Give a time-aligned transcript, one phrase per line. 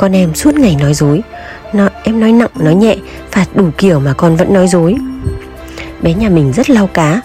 [0.00, 1.22] Con em suốt ngày nói dối,
[1.72, 2.96] nó, em nói nặng nói nhẹ
[3.30, 4.96] phạt đủ kiểu mà con vẫn nói dối.
[6.02, 7.20] Bé nhà mình rất lau cá.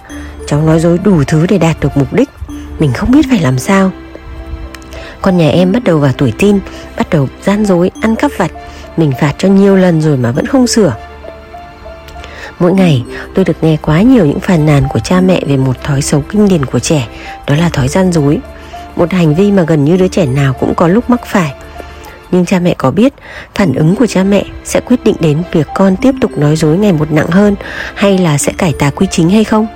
[0.48, 2.30] Cháu nói dối đủ thứ để đạt được mục đích.
[2.80, 3.92] Mình không biết phải làm sao.
[5.22, 6.60] Con nhà em bắt đầu vào tuổi tin
[6.98, 8.52] bắt đầu gian dối ăn cắp vặt.
[8.98, 10.96] Mình phạt cho nhiều lần rồi mà vẫn không sửa.
[12.60, 13.04] Mỗi ngày
[13.36, 16.22] tôi được nghe quá nhiều những phàn nàn của cha mẹ về một thói xấu
[16.22, 17.08] kinh điển của trẻ
[17.48, 18.40] đó là thói gian dối.
[18.96, 21.54] Một hành vi mà gần như đứa trẻ nào cũng có lúc mắc phải
[22.36, 23.14] nhưng cha mẹ có biết
[23.54, 26.78] phản ứng của cha mẹ sẽ quyết định đến việc con tiếp tục nói dối
[26.78, 27.56] ngày một nặng hơn
[27.96, 29.68] hay là sẽ cải tà quy chính hay không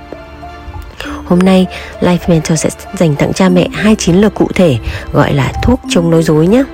[1.24, 1.66] Hôm nay
[2.00, 4.78] Life Mentor sẽ dành tặng cha mẹ hai chiến lược cụ thể
[5.12, 6.64] gọi là thuốc chống nói dối nhé.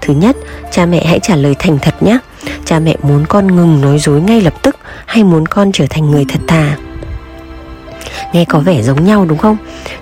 [0.00, 0.36] Thứ nhất,
[0.70, 2.18] cha mẹ hãy trả lời thành thật nhé.
[2.64, 6.10] Cha mẹ muốn con ngừng nói dối ngay lập tức hay muốn con trở thành
[6.10, 6.76] người thật thà?
[8.32, 9.56] Nghe có vẻ giống nhau đúng không?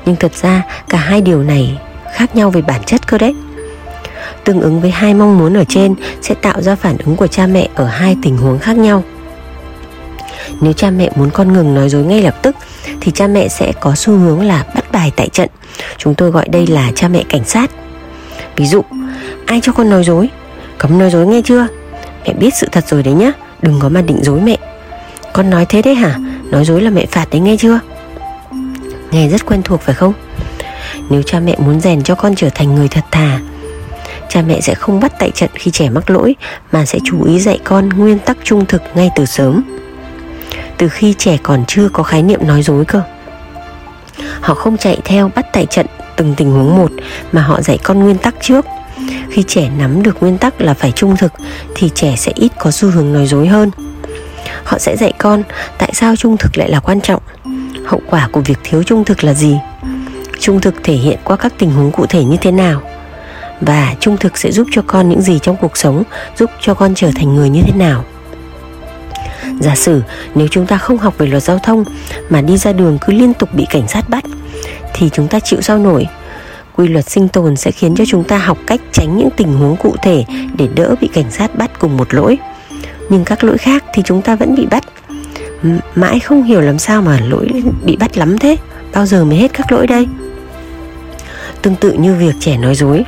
[0.06, 1.78] Nhưng thật ra cả hai điều này
[2.14, 3.34] khác nhau về bản chất cơ đấy
[4.46, 7.46] tương ứng với hai mong muốn ở trên sẽ tạo ra phản ứng của cha
[7.46, 9.02] mẹ ở hai tình huống khác nhau.
[10.60, 12.56] Nếu cha mẹ muốn con ngừng nói dối ngay lập tức,
[13.00, 15.48] thì cha mẹ sẽ có xu hướng là bắt bài tại trận.
[15.98, 17.70] Chúng tôi gọi đây là cha mẹ cảnh sát.
[18.56, 18.82] Ví dụ,
[19.46, 20.28] ai cho con nói dối?
[20.78, 21.66] Cấm nói dối nghe chưa?
[22.26, 24.56] Mẹ biết sự thật rồi đấy nhá, đừng có mà định dối mẹ.
[25.32, 26.18] Con nói thế đấy hả?
[26.50, 27.80] Nói dối là mẹ phạt đấy nghe chưa?
[29.10, 30.12] Nghe rất quen thuộc phải không?
[31.10, 33.40] Nếu cha mẹ muốn rèn cho con trở thành người thật thà
[34.36, 36.34] cha mẹ sẽ không bắt tại trận khi trẻ mắc lỗi,
[36.72, 39.62] mà sẽ chú ý dạy con nguyên tắc trung thực ngay từ sớm.
[40.76, 43.02] Từ khi trẻ còn chưa có khái niệm nói dối cơ.
[44.40, 46.90] Họ không chạy theo bắt tại trận từng tình huống một,
[47.32, 48.66] mà họ dạy con nguyên tắc trước.
[49.30, 51.32] Khi trẻ nắm được nguyên tắc là phải trung thực,
[51.74, 53.70] thì trẻ sẽ ít có xu hướng nói dối hơn.
[54.64, 55.42] Họ sẽ dạy con
[55.78, 57.22] tại sao trung thực lại là quan trọng,
[57.86, 59.56] hậu quả của việc thiếu trung thực là gì,
[60.40, 62.82] trung thực thể hiện qua các tình huống cụ thể như thế nào
[63.60, 66.02] và trung thực sẽ giúp cho con những gì trong cuộc sống,
[66.36, 68.04] giúp cho con trở thành người như thế nào?
[69.60, 70.02] Giả sử
[70.34, 71.84] nếu chúng ta không học về luật giao thông
[72.28, 74.24] mà đi ra đường cứ liên tục bị cảnh sát bắt,
[74.94, 76.06] thì chúng ta chịu sao nổi?
[76.74, 79.76] Quy luật sinh tồn sẽ khiến cho chúng ta học cách tránh những tình huống
[79.76, 80.24] cụ thể
[80.58, 82.38] để đỡ bị cảnh sát bắt cùng một lỗi.
[83.10, 84.84] Nhưng các lỗi khác thì chúng ta vẫn bị bắt.
[85.94, 87.48] Mãi không hiểu làm sao mà lỗi
[87.84, 88.56] bị bắt lắm thế.
[88.94, 90.06] Bao giờ mới hết các lỗi đây?
[91.62, 93.04] Tương tự như việc trẻ nói dối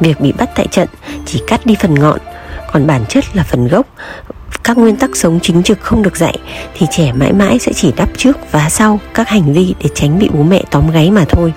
[0.00, 0.88] việc bị bắt tại trận,
[1.26, 2.18] chỉ cắt đi phần ngọn.
[2.72, 3.86] Còn bản chất là phần gốc.
[4.64, 6.38] Các nguyên tắc sống chính trực không được dạy,
[6.74, 10.18] thì trẻ mãi mãi sẽ chỉ đắp trước và sau các hành vi để tránh
[10.18, 11.52] bị bố mẹ tóm gáy mà thôi.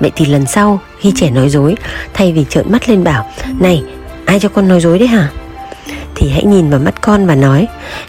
[0.00, 1.74] Vậy thì lần sau, khi trẻ nói dối,
[2.14, 3.82] thay vì trợn mắt lên bảo, này,
[4.24, 5.30] ai cho con nói dối đấy hả?
[6.16, 7.66] thì hãy nhìn vào mắt con và nói,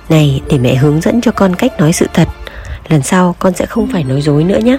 [0.10, 2.28] này, để mẹ hướng dẫn cho con cách nói sự thật.
[2.90, 4.78] Lần sau con sẽ không phải nói dối nữa nhé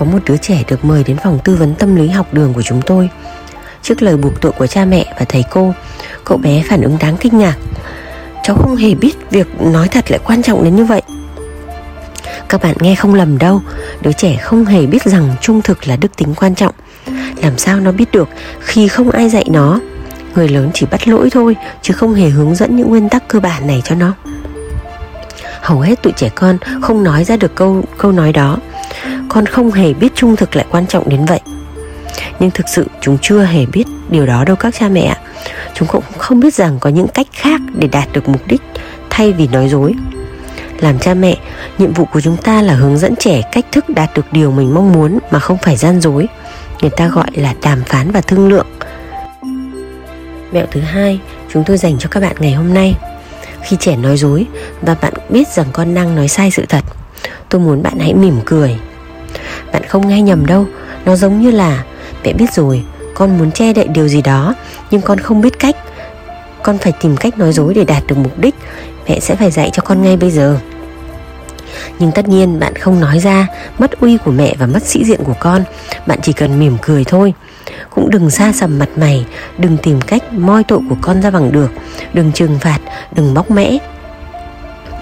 [0.00, 2.62] có một đứa trẻ được mời đến phòng tư vấn tâm lý học đường của
[2.62, 3.10] chúng tôi.
[3.82, 5.74] Trước lời buộc tội của cha mẹ và thầy cô,
[6.24, 7.56] cậu bé phản ứng đáng kinh ngạc.
[8.42, 11.02] Cháu không hề biết việc nói thật lại quan trọng đến như vậy.
[12.48, 13.62] Các bạn nghe không lầm đâu,
[14.00, 16.74] đứa trẻ không hề biết rằng trung thực là đức tính quan trọng.
[17.42, 18.28] Làm sao nó biết được
[18.60, 19.80] khi không ai dạy nó?
[20.34, 23.40] Người lớn chỉ bắt lỗi thôi, chứ không hề hướng dẫn những nguyên tắc cơ
[23.40, 24.14] bản này cho nó.
[25.60, 28.58] Hầu hết tụi trẻ con không nói ra được câu câu nói đó
[29.30, 31.40] con không hề biết trung thực lại quan trọng đến vậy.
[32.38, 35.18] Nhưng thực sự chúng chưa hề biết điều đó đâu các cha mẹ ạ.
[35.74, 38.62] Chúng cũng không biết rằng có những cách khác để đạt được mục đích
[39.10, 39.94] thay vì nói dối.
[40.80, 41.36] Làm cha mẹ,
[41.78, 44.74] nhiệm vụ của chúng ta là hướng dẫn trẻ cách thức đạt được điều mình
[44.74, 46.28] mong muốn mà không phải gian dối.
[46.80, 48.66] Người ta gọi là đàm phán và thương lượng.
[50.52, 51.20] Mẹo thứ hai
[51.52, 52.96] chúng tôi dành cho các bạn ngày hôm nay.
[53.62, 54.46] Khi trẻ nói dối
[54.82, 56.84] và bạn biết rằng con đang nói sai sự thật,
[57.48, 58.78] tôi muốn bạn hãy mỉm cười
[59.72, 60.66] bạn không nghe nhầm đâu.
[61.04, 61.84] Nó giống như là,
[62.24, 62.84] mẹ biết rồi,
[63.14, 64.54] con muốn che đậy điều gì đó,
[64.90, 65.76] nhưng con không biết cách.
[66.62, 68.54] Con phải tìm cách nói dối để đạt được mục đích.
[69.08, 70.58] Mẹ sẽ phải dạy cho con ngay bây giờ.
[71.98, 73.46] Nhưng tất nhiên, bạn không nói ra,
[73.78, 75.64] mất uy của mẹ và mất sĩ diện của con.
[76.06, 77.34] Bạn chỉ cần mỉm cười thôi.
[77.90, 79.26] Cũng đừng xa sầm mặt mày,
[79.58, 81.70] đừng tìm cách moi tội của con ra bằng được.
[82.12, 82.78] Đừng trừng phạt,
[83.12, 83.78] đừng bóc mẽ.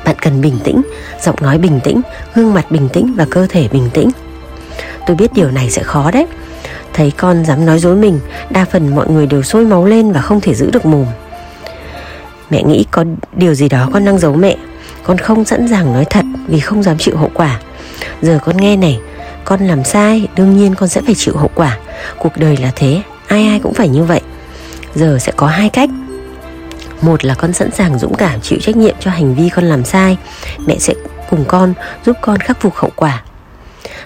[0.05, 0.83] Bạn cần bình tĩnh,
[1.23, 2.01] giọng nói bình tĩnh,
[2.35, 4.09] gương mặt bình tĩnh và cơ thể bình tĩnh
[5.09, 6.27] tôi biết điều này sẽ khó đấy.
[6.93, 8.21] Thấy con dám nói dối mình,
[8.51, 11.07] đa phần mọi người đều sôi máu lên và không thể giữ được mồm.
[12.51, 14.57] Mẹ nghĩ có điều gì đó con đang giấu mẹ.
[15.03, 17.61] Con không sẵn sàng nói thật vì không dám chịu hậu quả.
[18.23, 19.01] Giờ con nghe này,
[19.45, 21.79] con làm sai, đương nhiên con sẽ phải chịu hậu quả.
[22.19, 24.21] Cuộc đời là thế, ai ai cũng phải như vậy.
[24.95, 25.91] Giờ sẽ có hai cách.
[27.03, 29.85] Một là con sẵn sàng dũng cảm chịu trách nhiệm cho hành vi con làm
[29.85, 30.17] sai.
[30.67, 30.95] Mẹ sẽ
[31.31, 31.75] cùng con
[32.07, 33.23] giúp con khắc phục hậu quả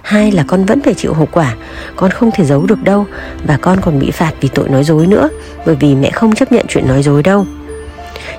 [0.02, 1.54] hai là con vẫn phải chịu hậu quả.
[1.96, 3.06] Con không thể giấu được đâu
[3.46, 5.28] và con còn bị phạt vì tội nói dối nữa,
[5.66, 7.46] bởi vì mẹ không chấp nhận chuyện nói dối đâu.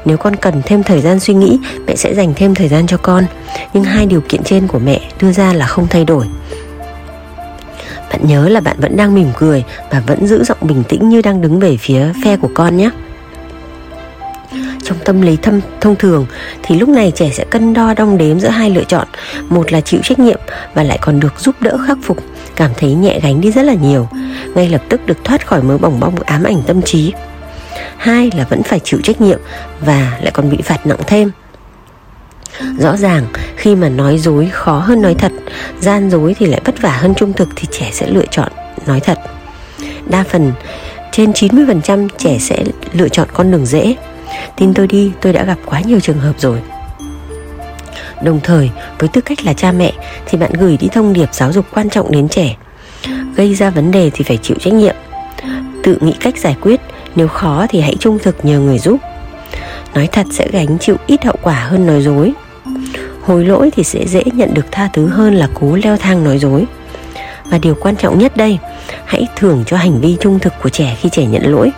[0.06, 2.98] Nếu con cần thêm thời gian suy nghĩ, mẹ sẽ dành thêm thời gian cho
[2.98, 3.24] con.
[3.74, 6.25] Nhưng hai điều kiện trên của mẹ đưa ra là không thay đổi.
[8.12, 11.21] Bạn nhớ là bạn vẫn đang mỉm cười và vẫn giữ giọng bình tĩnh như
[11.21, 12.89] đang đứng về phía phe của con nhé
[14.83, 16.25] trong tâm lý thâm, thông thường,
[16.63, 19.07] thì lúc này trẻ sẽ cân đo đong đếm giữa hai lựa chọn.
[19.50, 20.39] Một là chịu trách nhiệm
[20.74, 22.18] và lại còn được giúp đỡ khắc phục,
[22.56, 24.07] cảm thấy nhẹ gánh đi rất là nhiều,
[24.56, 27.13] ngay lập tức được thoát khỏi mớ bỏng bong, ám ảnh tâm trí.
[27.97, 29.39] Hai là vẫn phải chịu trách nhiệm
[29.80, 31.31] và lại còn bị phạt nặng thêm.
[32.79, 33.25] Rõ ràng,
[33.56, 35.31] khi mà nói dối khó hơn nói thật,
[35.79, 38.51] gian dối thì lại vất vả hơn trung thực thì trẻ sẽ lựa chọn
[38.88, 39.19] nói thật.
[40.09, 40.51] Đa phần,
[41.12, 42.63] trên 90% trẻ sẽ
[42.94, 43.95] lựa chọn con đường dễ
[44.56, 46.59] tin tôi đi, tôi đã gặp quá nhiều trường hợp rồi.
[48.24, 48.69] Đồng thời,
[49.00, 49.94] với tư cách là cha mẹ,
[50.25, 52.56] thì bạn gửi đi thông điệp giáo dục quan trọng đến trẻ.
[53.35, 54.95] Gây ra vấn đề thì phải chịu trách nhiệm.
[55.83, 56.81] Tự nghĩ cách giải quyết,
[57.15, 58.97] nếu khó thì hãy trung thực nhờ người giúp.
[59.95, 62.33] Nói thật sẽ gánh chịu ít hậu quả hơn nói dối.
[63.21, 66.39] Hối lỗi thì sẽ dễ nhận được tha thứ hơn là cố leo thang nói
[66.39, 66.65] dối.
[67.45, 68.59] Và điều quan trọng nhất đây,
[69.06, 71.71] hãy thưởng cho hành vi trung thực của trẻ khi trẻ nhận lỗi.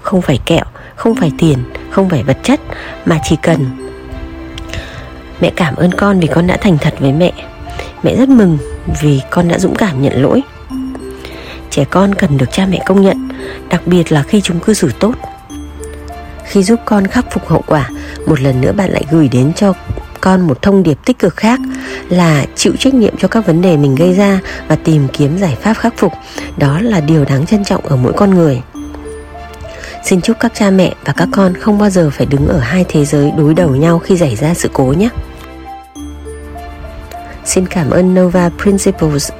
[0.00, 0.64] Không phải kẹo
[1.02, 1.58] không phải tiền,
[1.90, 2.60] không phải vật chất,
[3.06, 3.66] mà chỉ cần.
[5.40, 7.32] Mẹ cảm ơn con vì con đã thành thật với mẹ.
[8.02, 8.58] Mẹ rất mừng
[9.02, 10.42] vì con đã dũng cảm nhận lỗi.
[11.70, 13.28] Trẻ con cần được cha mẹ công nhận,
[13.68, 15.14] đặc biệt là khi chúng cư xử tốt.
[16.44, 17.88] Khi giúp con khắc phục hậu quả,
[18.26, 19.72] một lần nữa bạn lại gửi đến cho
[20.20, 21.60] con một thông điệp tích cực khác
[22.08, 25.56] là chịu trách nhiệm cho các vấn đề mình gây ra và tìm kiếm giải
[25.62, 26.12] pháp khắc phục.
[26.56, 28.62] Đó là điều đáng trân trọng ở mỗi con người
[30.04, 32.84] xin chúc các cha mẹ và các con không bao giờ phải đứng ở hai
[32.88, 35.08] thế giới đối đầu nhau khi xảy ra sự cố nhé
[37.44, 39.30] xin cảm ơn nova principles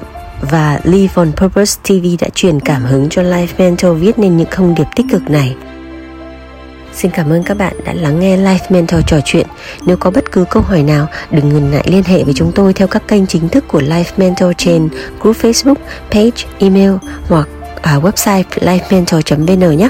[0.51, 4.47] và Live on Purpose TV đã truyền cảm hứng cho Life Mentor viết nên những
[4.51, 5.55] thông điệp tích cực này.
[6.93, 9.47] Xin cảm ơn các bạn đã lắng nghe Life Mentor trò chuyện.
[9.85, 12.73] Nếu có bất cứ câu hỏi nào, đừng ngần ngại liên hệ với chúng tôi
[12.73, 14.89] theo các kênh chính thức của Life Mentor trên
[15.21, 15.75] group Facebook,
[16.11, 16.91] page, email
[17.27, 17.47] hoặc
[17.81, 19.89] à, website lifementor.vn nhé.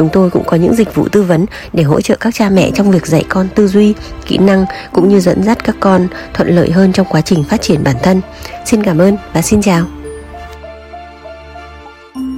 [0.00, 2.70] Chúng tôi cũng có những dịch vụ tư vấn để hỗ trợ các cha mẹ
[2.74, 3.94] trong việc dạy con tư duy,
[4.26, 7.62] kỹ năng cũng như dẫn dắt các con thuận lợi hơn trong quá trình phát
[7.62, 8.20] triển bản thân.
[8.66, 9.99] Xin cảm ơn và xin chào.